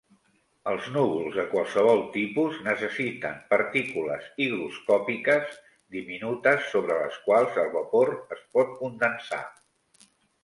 [0.69, 5.59] Els núvols de qualsevol tipus necessiten partícules higroscòpiques
[5.97, 9.43] diminutes sobre les quals el vapor es pot condensar.